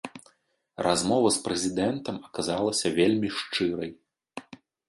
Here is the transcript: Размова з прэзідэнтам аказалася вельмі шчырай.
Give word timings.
Размова 0.87 1.27
з 1.35 1.43
прэзідэнтам 1.45 2.15
аказалася 2.31 2.87
вельмі 2.99 3.29
шчырай. 3.41 3.91